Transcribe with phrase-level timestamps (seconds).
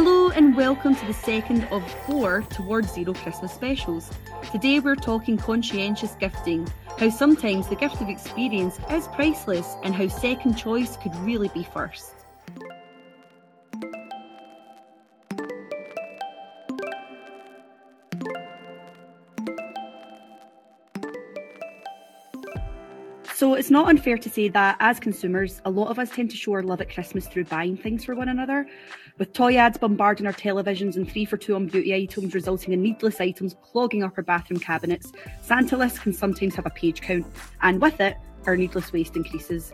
[0.00, 4.08] Hello and welcome to the second of four Towards Zero Christmas specials.
[4.52, 10.06] Today we're talking conscientious gifting, how sometimes the gift of experience is priceless and how
[10.06, 12.17] second choice could really be first.
[23.38, 26.36] So it's not unfair to say that as consumers, a lot of us tend to
[26.36, 28.66] show our love at Christmas through buying things for one another,
[29.16, 32.82] with toy ads bombarding our televisions and three for two on beauty items resulting in
[32.82, 35.12] needless items clogging up our bathroom cabinets.
[35.40, 37.24] Santa lists can sometimes have a page count,
[37.62, 39.72] and with it, our needless waste increases.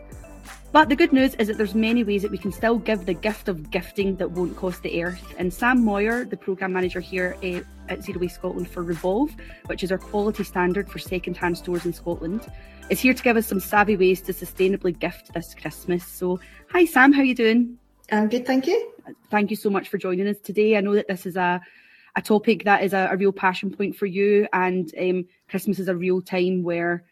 [0.75, 3.13] But the good news is that there's many ways that we can still give the
[3.13, 5.33] gift of gifting that won't cost the earth.
[5.37, 9.33] And Sam Moyer, the programme manager here uh, at Zero Waste Scotland for Revolve,
[9.67, 12.51] which is our quality standard for second-hand stores in Scotland,
[12.89, 16.05] is here to give us some savvy ways to sustainably gift this Christmas.
[16.05, 17.77] So, hi Sam, how are you doing?
[18.11, 18.91] I'm good, thank you.
[19.31, 20.75] Thank you so much for joining us today.
[20.75, 21.61] I know that this is a
[22.17, 25.87] a topic that is a, a real passion point for you, and um, Christmas is
[25.87, 27.05] a real time where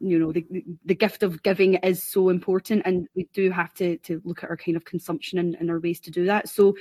[0.00, 0.46] you know the
[0.84, 4.50] the gift of giving is so important and we do have to to look at
[4.50, 6.48] our kind of consumption and, and our ways to do that.
[6.48, 6.74] So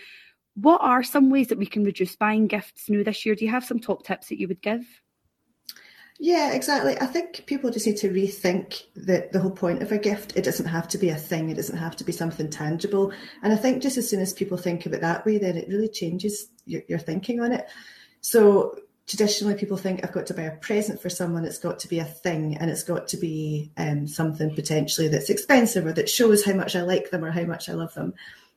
[0.55, 3.35] what are some ways that we can reduce buying gifts new this year?
[3.35, 4.85] Do you have some top tips that you would give?
[6.19, 6.99] Yeah exactly.
[7.01, 10.37] I think people just need to rethink the, the whole point of a gift.
[10.37, 11.49] It doesn't have to be a thing.
[11.49, 13.11] It doesn't have to be something tangible.
[13.41, 15.67] And i think just as soon as people think of it that way then it
[15.69, 17.67] really changes your, your thinking on it.
[18.21, 21.87] So traditionally people think I've got to buy a present for someone, it's got to
[21.87, 26.09] be a thing and it's got to be um, something potentially that's expensive or that
[26.09, 28.13] shows how much I like them or how much I love them.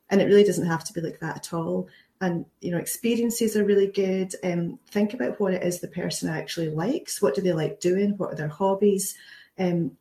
[0.09, 1.89] And it really doesn't have to be like that at all.
[2.21, 4.35] And you know, experiences are really good.
[4.45, 7.21] Um, think about what it is the person actually likes.
[7.21, 8.17] What do they like doing?
[8.17, 9.17] What are their hobbies?
[9.59, 9.97] Um,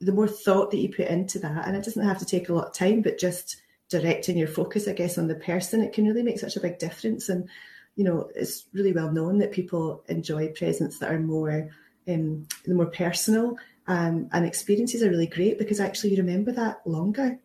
[0.00, 2.54] the more thought that you put into that, and it doesn't have to take a
[2.54, 3.60] lot of time, but just
[3.90, 6.78] directing your focus, I guess, on the person, it can really make such a big
[6.78, 7.28] difference.
[7.28, 7.48] And
[7.98, 11.68] you know, it's really well known that people enjoy presents that are more
[12.06, 13.56] um, more personal,
[13.88, 17.40] um, and experiences are really great because actually you remember that longer.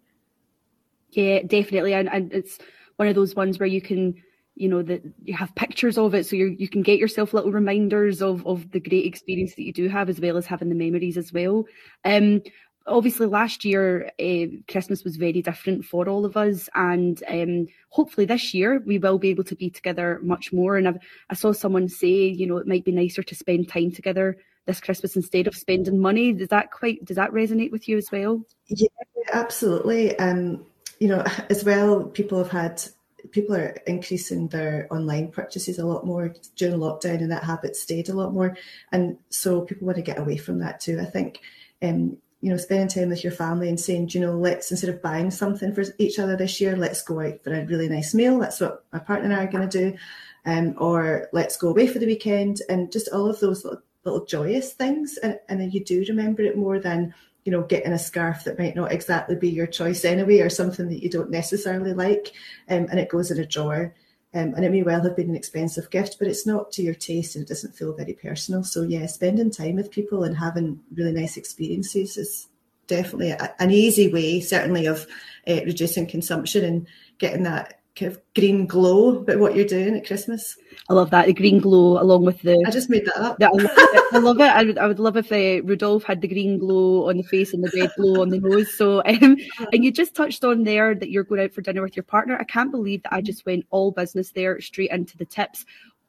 [1.10, 2.60] Yeah, definitely, and, and it's
[2.98, 4.14] one of those ones where you can
[4.54, 7.52] you know that you have pictures of it so you you can get yourself little
[7.52, 10.76] reminders of of the great experience that you do have as well as having the
[10.76, 11.66] memories as well
[12.06, 12.40] um
[12.86, 18.26] obviously last year uh, christmas was very different for all of us and um, hopefully
[18.26, 20.78] this year we will be able to be together much more.
[20.78, 20.98] And I've,
[21.30, 24.82] i saw someone say you know it might be nicer to spend time together this
[24.82, 26.34] christmas instead of spending money.
[26.34, 28.42] Does that quite does that resonate with you as well?
[28.68, 28.88] Yeah
[29.32, 30.18] absolutely.
[30.18, 30.66] Um
[31.00, 32.84] you know as well people have had
[33.32, 38.10] people are increasing their online purchases a lot more during lockdown and that habit stayed
[38.10, 38.58] a lot more.
[38.92, 41.40] And so people want to get away from that too i think.
[41.82, 45.02] Um, you know, spending time with your family and saying, you know, let's instead of
[45.02, 48.38] buying something for each other this year, let's go out for a really nice meal.
[48.38, 49.98] That's what my partner and I are going to do.
[50.46, 54.26] Um, or let's go away for the weekend and just all of those little, little
[54.26, 55.16] joyous things.
[55.24, 57.14] And, and then you do remember it more than,
[57.46, 60.90] you know, getting a scarf that might not exactly be your choice anyway, or something
[60.90, 62.34] that you don't necessarily like.
[62.68, 63.96] Um, and it goes in a drawer.
[64.36, 66.96] Um, and it may well have been an expensive gift, but it's not to your
[66.96, 68.64] taste and it doesn't feel very personal.
[68.64, 72.48] So, yeah, spending time with people and having really nice experiences is
[72.88, 75.06] definitely a, an easy way, certainly, of
[75.48, 76.88] uh, reducing consumption and
[77.20, 80.58] getting that kind of green glow about what you're doing at Christmas.
[80.90, 82.64] I love that the green glow along with the.
[82.66, 83.38] I just made that up.
[83.42, 84.04] I love it.
[84.14, 84.44] I, love it.
[84.44, 87.54] I would, I would love if uh, Rudolph had the green glow on the face
[87.54, 88.74] and the red glow on the nose.
[88.74, 89.38] So, um,
[89.72, 92.38] and you just touched on there that you're going out for dinner with your partner.
[92.40, 95.66] I can't believe that I just went all business there, straight into the tips.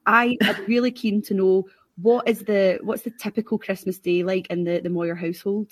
[0.06, 4.48] I am really keen to know what is the what's the typical Christmas day like
[4.48, 5.70] in the the Moyer household.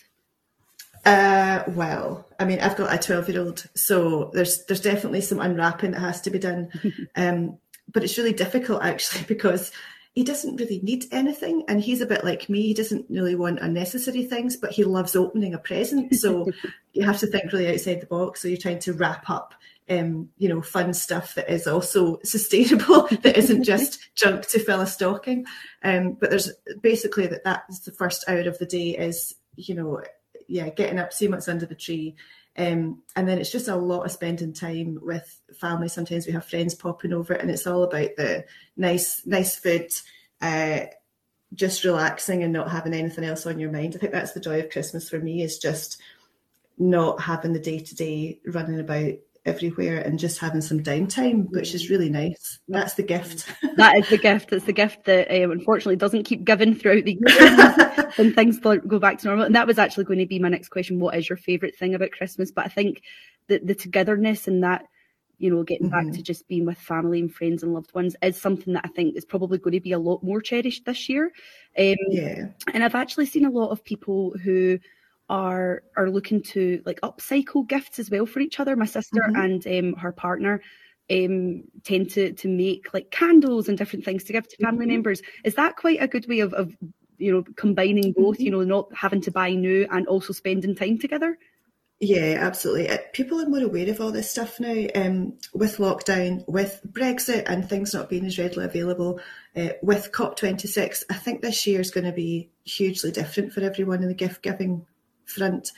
[1.04, 6.00] Uh, well, I mean, I've got a twelve-year-old, so there's there's definitely some unwrapping that
[6.00, 6.70] has to be done.
[7.16, 7.58] Um,
[7.92, 9.70] but it's really difficult actually because
[10.14, 12.62] he doesn't really need anything, and he's a bit like me.
[12.62, 16.14] He doesn't really want unnecessary things, but he loves opening a present.
[16.14, 16.50] So
[16.92, 18.42] you have to think really outside the box.
[18.42, 19.54] So you're trying to wrap up
[19.90, 24.80] um, you know, fun stuff that is also sustainable, that isn't just junk to fill
[24.80, 25.46] a stocking.
[25.82, 30.02] Um, but there's basically that that's the first hour of the day is, you know,
[30.52, 32.14] yeah, getting up, seeing what's under the tree.
[32.58, 35.88] Um, and then it's just a lot of spending time with family.
[35.88, 38.44] Sometimes we have friends popping over, and it's all about the
[38.76, 39.90] nice, nice food,
[40.42, 40.80] uh,
[41.54, 43.94] just relaxing and not having anything else on your mind.
[43.94, 46.00] I think that's the joy of Christmas for me is just
[46.76, 51.74] not having the day to day running about everywhere and just having some downtime, which
[51.74, 52.60] is really nice.
[52.68, 53.46] That's the gift.
[53.76, 54.52] that is the gift.
[54.52, 58.98] It's the gift that um, unfortunately doesn't keep giving throughout the year when things go
[58.98, 59.46] back to normal.
[59.46, 61.00] And that was actually going to be my next question.
[61.00, 62.52] What is your favourite thing about Christmas?
[62.52, 63.02] But I think
[63.48, 64.86] that the togetherness and that
[65.42, 66.06] you know, getting mm-hmm.
[66.08, 68.88] back to just being with family and friends and loved ones is something that I
[68.88, 71.32] think is probably going to be a lot more cherished this year.
[71.76, 72.46] Um, yeah.
[72.72, 74.78] And I've actually seen a lot of people who
[75.32, 78.76] are are looking to like upcycle gifts as well for each other.
[78.76, 79.40] My sister mm-hmm.
[79.40, 80.60] and um, her partner
[81.10, 84.92] um, tend to to make like candles and different things to give to family mm-hmm.
[84.92, 85.22] members.
[85.42, 86.76] Is that quite a good way of, of
[87.16, 88.36] you know combining both?
[88.36, 88.42] Mm-hmm.
[88.42, 91.38] You know, not having to buy new and also spending time together.
[91.98, 92.90] Yeah, absolutely.
[92.90, 94.86] Uh, people are more aware of all this stuff now.
[94.94, 99.20] Um, with lockdown, with Brexit and things not being as readily available,
[99.56, 104.02] uh, with COP26, I think this year is going to be hugely different for everyone
[104.02, 104.84] in the gift giving
[105.24, 105.72] front.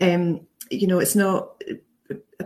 [0.00, 1.62] Um, you know, it's not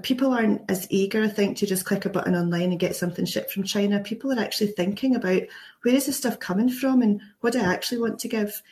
[0.03, 3.25] people aren't as eager, I think, to just click a button online and get something
[3.25, 4.01] shipped from China.
[4.01, 5.43] People are actually thinking about
[5.83, 8.63] where is this stuff coming from and what do I actually want to give.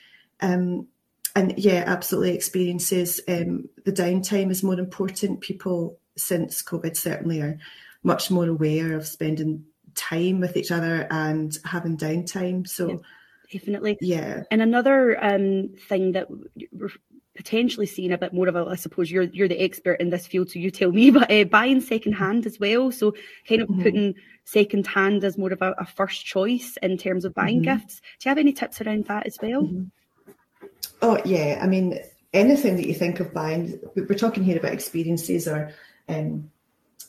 [0.40, 0.86] Um,
[1.34, 3.20] and yeah, absolutely experiences.
[3.28, 5.40] Um, the downtime is more important.
[5.40, 7.58] People since COVID certainly are
[8.02, 9.64] much more aware of spending
[9.94, 12.66] time with each other and having downtime.
[12.66, 12.88] So.
[12.88, 12.96] Yeah,
[13.52, 13.98] definitely.
[14.00, 14.44] Yeah.
[14.50, 16.28] And another um, thing that
[17.38, 20.26] potentially seeing a bit more of a, I suppose you're you're the expert in this
[20.26, 22.90] field, so you tell me, but uh, buying second hand as well.
[22.90, 23.14] So
[23.49, 23.82] kind of mm-hmm.
[23.82, 24.14] putting
[24.44, 27.79] second hand as more of a, a, first choice in terms of buying mm-hmm.
[27.79, 28.00] gifts.
[28.19, 29.62] Do you have any tips around that as well?
[29.62, 30.67] Mm-hmm.
[31.00, 32.00] Oh yeah, I mean
[32.35, 33.79] anything that you think of buying.
[33.94, 35.73] We're talking here about experiences or,
[36.08, 36.50] um,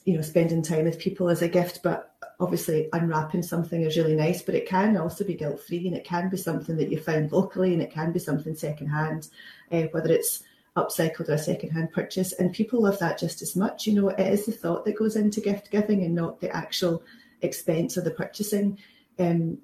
[0.06, 1.82] you know, spending time with people as a gift.
[1.84, 4.42] But obviously, unwrapping something is really nice.
[4.42, 7.32] But it can also be guilt free, and it can be something that you found
[7.32, 9.30] locally, and it can be something secondhand,
[9.72, 10.44] uh, whether it's
[10.76, 12.34] upcycled or a secondhand purchase.
[12.34, 13.88] And people love that just as much.
[13.88, 17.04] You know, it is the thought that goes into gift giving, and not the actual
[17.42, 18.78] expense of the purchasing.
[19.18, 19.60] Um,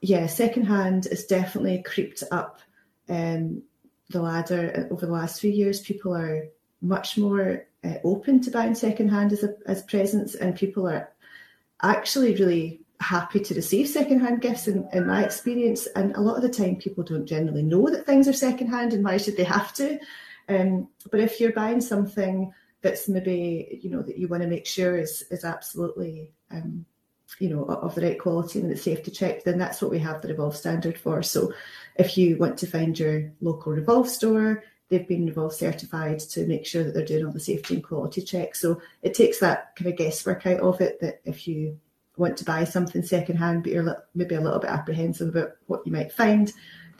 [0.00, 2.60] yeah, secondhand is definitely creeped up
[3.08, 3.62] um,
[4.10, 6.46] the ladder over the last few years, people are
[6.80, 11.11] much more uh, open to buying secondhand as, a, as presents, and people are
[11.82, 15.86] actually really happy to receive secondhand gifts in, in my experience.
[15.96, 19.04] And a lot of the time, people don't generally know that things are secondhand, and
[19.04, 19.98] why should they have to?
[20.48, 22.52] Um, but if you're buying something
[22.82, 26.84] that's maybe you know that you want to make sure is is absolutely um,
[27.38, 29.98] you know of the right quality and it's safe to check, then that's what we
[29.98, 31.22] have the Revolve standard for.
[31.22, 31.52] So
[31.96, 36.66] if you want to find your local Revolve store, they've been Revolve certified to make
[36.66, 38.60] sure that they're doing all the safety and quality checks.
[38.60, 41.80] So it takes that kind of guesswork out of it that if you
[42.18, 45.92] want to buy something secondhand, but you're maybe a little bit apprehensive about what you
[45.92, 46.52] might find,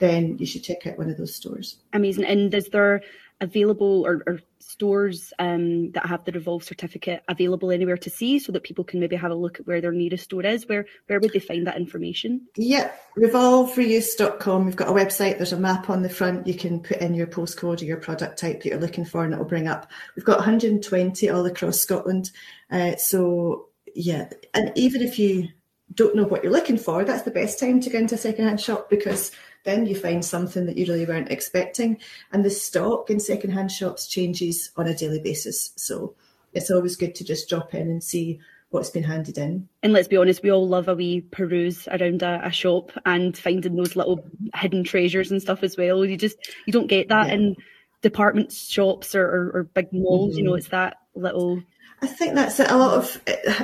[0.03, 1.77] then you should check out one of those stores.
[1.93, 2.25] Amazing.
[2.25, 3.01] And is there
[3.39, 8.51] available or, or stores um, that have the Revolve certificate available anywhere to see so
[8.51, 10.67] that people can maybe have a look at where their nearest store is?
[10.67, 12.47] Where where would they find that information?
[12.57, 14.65] Yeah, revolvereuse.com.
[14.65, 16.47] We've got a website, there's a map on the front.
[16.47, 19.33] You can put in your postcode or your product type that you're looking for and
[19.33, 19.89] it'll bring up.
[20.17, 22.31] We've got 120 all across Scotland.
[22.69, 25.47] Uh, so, yeah, and even if you
[25.93, 28.59] don't know what you're looking for, that's the best time to go into a secondhand
[28.59, 29.31] shop because
[29.63, 31.99] then you find something that you really weren't expecting.
[32.31, 35.71] And the stock in secondhand shops changes on a daily basis.
[35.75, 36.15] So
[36.53, 38.39] it's always good to just drop in and see
[38.69, 39.69] what's been handed in.
[39.83, 43.37] And let's be honest, we all love a wee peruse around a, a, shop and
[43.37, 44.25] finding those little
[44.55, 46.03] hidden treasures and stuff as well.
[46.03, 47.33] You just you don't get that yeah.
[47.33, 47.55] in
[48.01, 50.31] department shops or, or, or big malls.
[50.31, 50.37] Mm-hmm.
[50.39, 50.57] You know, mm-hmm.
[50.57, 51.61] it's that little.
[52.01, 52.69] I think that's it.
[52.69, 53.21] A lot of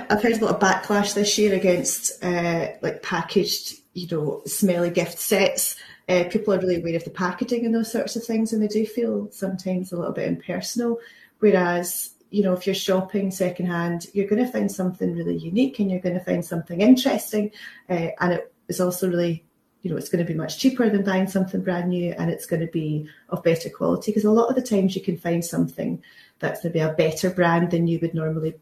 [0.09, 4.91] I've heard a lot of backlash this year against uh, like packaged, you know, smelly
[4.91, 5.75] gift sets
[6.09, 8.67] uh, people are really aware of the packaging and those sorts of things, and they
[8.67, 10.99] do feel sometimes a little bit impersonal.
[11.39, 15.89] Whereas, you know, if you're shopping secondhand, you're going to find something really unique and
[15.89, 17.51] you're going to find something interesting,
[17.89, 19.45] uh, and it is also really
[19.81, 22.45] you know, it's going to be much cheaper than buying something brand new and it's
[22.45, 25.43] going to be of better quality because a lot of the times you can find
[25.43, 26.03] something
[26.39, 28.55] that's maybe a better brand than you would normally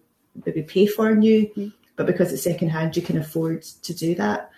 [0.45, 1.69] maybe pay for new, mm-hmm.
[1.95, 4.51] but because it's secondhand, you can afford to do that.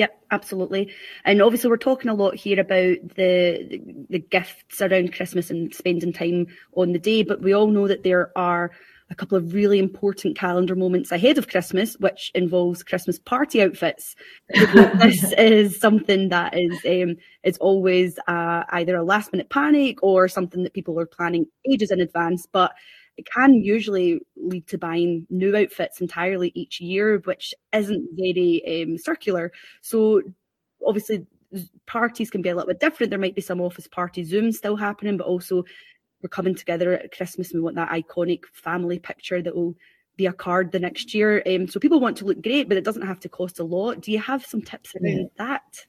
[0.00, 0.94] Yep, absolutely.
[1.26, 6.10] And obviously, we're talking a lot here about the the gifts around Christmas and spending
[6.14, 8.70] time on the day, but we all know that there are
[9.10, 14.16] a couple of really important calendar moments ahead of Christmas, which involves Christmas party outfits.
[14.48, 20.28] this is something that is um, is always uh, either a last minute panic or
[20.28, 22.72] something that people are planning ages in advance, but
[23.20, 28.96] it can usually lead to buying new outfits entirely each year, which isn't very um,
[28.96, 29.52] circular.
[29.82, 30.22] So
[30.86, 31.26] obviously
[31.84, 33.10] parties can be a little bit different.
[33.10, 35.64] There might be some office party Zoom still happening, but also
[36.22, 39.76] we're coming together at Christmas and we want that iconic family picture that will
[40.16, 41.42] be a card the next year.
[41.46, 44.00] Um, so people want to look great, but it doesn't have to cost a lot.
[44.00, 45.26] Do you have some tips around yeah.
[45.36, 45.86] that?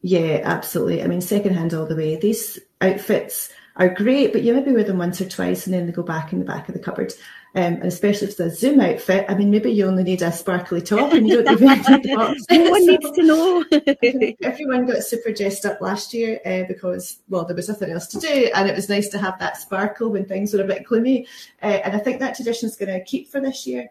[0.00, 1.02] Yeah, absolutely.
[1.02, 2.16] I mean, secondhand all the way.
[2.16, 5.92] These outfits are great, but you maybe wear them once or twice and then they
[5.92, 7.12] go back in the back of the cupboard.
[7.56, 10.32] Um, and especially if it's a Zoom outfit, I mean, maybe you only need a
[10.32, 12.42] sparkly top and you don't even need the box.
[12.50, 14.34] no one so, needs to know.
[14.42, 18.18] everyone got super dressed up last year uh, because, well, there was nothing else to
[18.18, 21.28] do, and it was nice to have that sparkle when things were a bit gloomy.
[21.62, 23.88] Uh, and I think that tradition is going to keep for this year.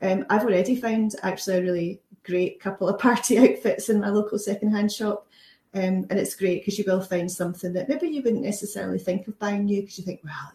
[0.00, 4.38] Um, I've already found actually a really great couple of party outfits in my local
[4.38, 5.26] secondhand shop.
[5.74, 9.26] Um, and it's great because you will find something that maybe you wouldn't necessarily think
[9.26, 10.52] of buying new because you think, well,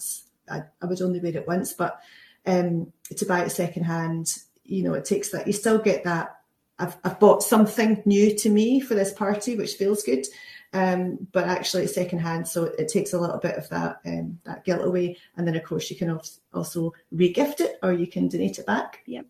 [0.49, 1.73] I, I, would only wear it once.
[1.73, 1.99] But
[2.45, 5.47] um, to buy it secondhand, you know, it takes that.
[5.47, 6.39] You still get that.
[6.77, 10.25] I've, I've bought something new to me for this party, which feels good.
[10.73, 14.65] Um, but actually it's secondhand, so it, takes a little bit of that um, that
[14.65, 15.17] guilt away.
[15.35, 16.19] And then of course you can
[16.53, 18.99] also re-gift it or you can donate it back.
[19.05, 19.25] Yep.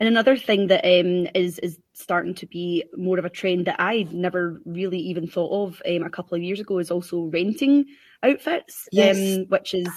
[0.00, 3.76] And another thing that um, is is starting to be more of a trend that
[3.80, 7.86] I never really even thought of um, a couple of years ago is also renting
[8.22, 9.16] outfits, yes.
[9.16, 9.88] um, which is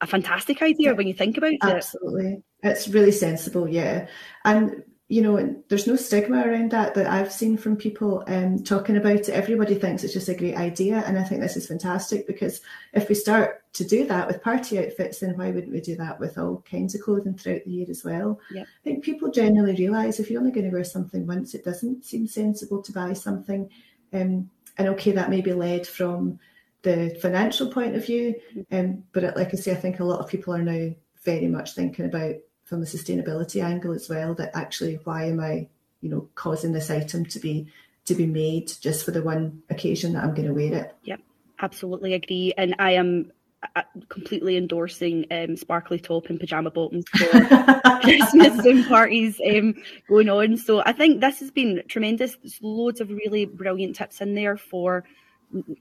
[0.00, 0.92] a fantastic idea yeah.
[0.92, 1.70] when you think about Absolutely.
[1.70, 1.78] it.
[1.84, 4.08] Absolutely, it's really sensible, yeah.
[4.44, 4.82] And
[5.14, 9.20] you know, there's no stigma around that that I've seen from people um, talking about
[9.20, 9.28] it.
[9.28, 12.60] Everybody thinks it's just a great idea, and I think this is fantastic because
[12.92, 16.18] if we start to do that with party outfits, then why wouldn't we do that
[16.18, 18.40] with all kinds of clothing throughout the year as well?
[18.50, 18.66] Yep.
[18.66, 22.04] I think people generally realise if you're only going to wear something once, it doesn't
[22.04, 23.70] seem sensible to buy something.
[24.12, 26.40] Um, and okay, that may be led from
[26.82, 28.76] the financial point of view, mm-hmm.
[28.76, 30.90] um, but it, like I say, I think a lot of people are now
[31.22, 35.68] very much thinking about from a sustainability angle as well that actually why am I,
[36.00, 37.66] you know, causing this item to be
[38.06, 40.94] to be made just for the one occasion that I'm going to wear it.
[41.04, 41.20] Yep,
[41.60, 42.52] absolutely agree.
[42.56, 43.32] And I am
[43.76, 47.26] uh, completely endorsing um, sparkly top and pajama bottoms for
[48.02, 49.74] Christmas Zoom parties um,
[50.06, 50.58] going on.
[50.58, 52.36] So I think this has been tremendous.
[52.36, 55.04] There's loads of really brilliant tips in there for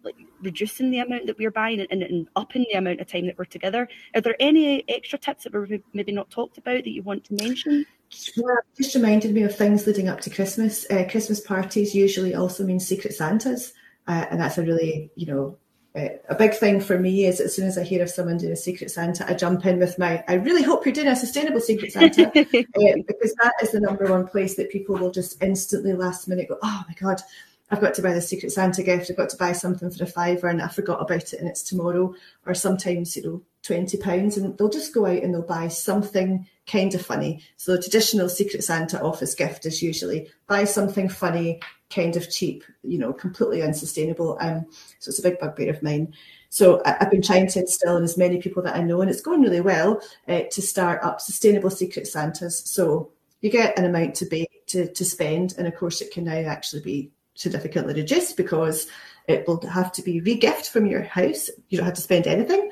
[0.03, 3.38] like reducing the amount that we're buying and, and, upping the amount of time that
[3.38, 3.88] we're together.
[4.15, 7.34] Are there any extra tips that we've maybe not talked about that you want to
[7.36, 7.86] mention?
[8.38, 10.86] Well, just reminded me of things leading up to Christmas.
[10.89, 13.74] Uh, Christmas parties usually also mean Secret Santas,
[14.08, 15.58] uh, and that's a really, you know,
[15.96, 18.53] uh, a big thing for me is as soon as I hear of someone doing
[18.53, 21.60] a Secret Santa, I jump in with my, I really hope you're doing a sustainable
[21.60, 22.32] Secret Santa, uh,
[23.08, 26.58] because that is the number one place that people will just instantly last minute go,
[26.63, 27.22] oh my God,
[27.74, 30.08] I've got to buy the Secret Santa gift, I've got to buy something for a
[30.08, 32.13] fiver and I forgot about it and it's tomorrow,
[32.46, 36.48] or sometimes, you know, twenty pounds, and they'll just go out and they'll buy something
[36.68, 37.42] kind of funny.
[37.58, 42.63] So the traditional Secret Santa office gift is usually buy something funny, kind of cheap,
[42.84, 44.38] you know, completely unsustainable.
[44.39, 44.65] Um,
[45.00, 46.13] so it's a big bugbear of mine.
[46.50, 49.22] So I've been trying to instill in as many people that I know, and it's
[49.22, 52.62] going really well, uh, to start up sustainable Secret Santas.
[52.70, 53.12] So
[53.42, 56.38] you get an amount to be to, to spend, and of course it can now
[56.38, 58.88] actually be significantly reduced because
[59.28, 61.50] it will have to be re-gift from your house.
[61.70, 62.72] You don't have to spend anything.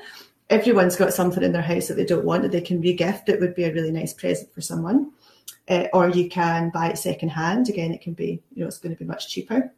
[0.50, 3.28] Everyone's got something in their house that they don't want that they can re-gift.
[3.28, 5.12] It would be a really nice present for someone.
[5.68, 7.68] Uh, or you can buy it second hand.
[7.68, 9.72] Again, it can be, you know, it's going to be much cheaper.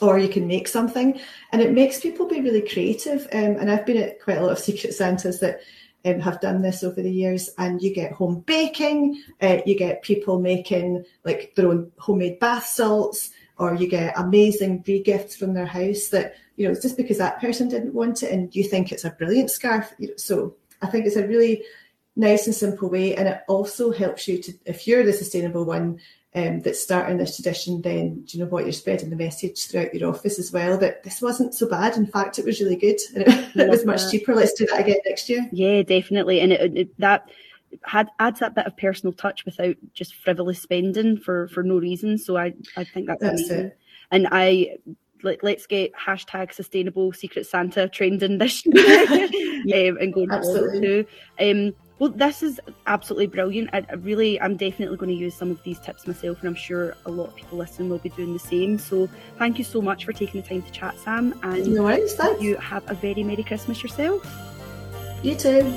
[0.00, 1.18] Or you can make something,
[1.50, 3.22] and it makes people be really creative.
[3.32, 5.60] Um, and I've been at quite a lot of Secret Santas that
[6.04, 10.02] um, have done this over the years, and you get home baking, uh, you get
[10.02, 15.66] people making like their own homemade bath salts, or you get amazing re-gifts from their
[15.66, 18.92] house that you know it's just because that person didn't want it and you think
[18.92, 21.62] it's a brilliant scarf so i think it's a really
[22.18, 23.14] nice and simple way.
[23.14, 26.00] And it also helps you to if you're the sustainable one
[26.34, 29.94] um, that's starting this tradition then do you know what you're spreading the message throughout
[29.94, 31.96] your office as well that this wasn't so bad.
[31.96, 34.10] In fact it was really good and it, it was much that.
[34.10, 34.34] cheaper.
[34.34, 35.48] Let's do that again next year.
[35.52, 36.40] Yeah definitely.
[36.40, 37.30] And it, it, that
[37.84, 42.18] had adds that bit of personal touch without just frivolous spending for for no reason.
[42.18, 43.66] So I I think that's, that's amazing.
[43.66, 43.78] It.
[44.10, 44.76] And I
[45.22, 48.64] like let's get hashtag sustainable Secret Santa trending this
[49.64, 51.06] year um, and going forward too.
[51.40, 53.70] Um, well, this is absolutely brilliant.
[53.72, 56.54] I, I, really, I'm definitely going to use some of these tips myself, and I'm
[56.54, 58.78] sure a lot of people listening will be doing the same.
[58.78, 61.38] So, thank you so much for taking the time to chat, Sam.
[61.42, 64.24] And no worries, you have a very Merry Christmas yourself.
[65.24, 65.74] You too.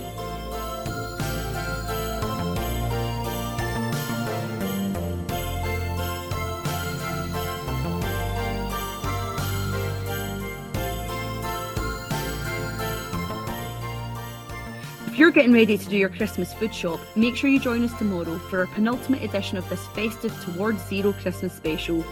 [15.32, 18.38] You're getting ready to do your Christmas food shop, make sure you join us tomorrow
[18.38, 22.04] for our penultimate edition of this festive Towards Zero Christmas special.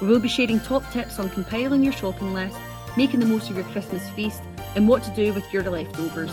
[0.00, 2.56] We will be sharing top tips on compiling your shopping list,
[2.96, 4.42] making the most of your Christmas feast,
[4.76, 6.30] and what to do with your leftovers.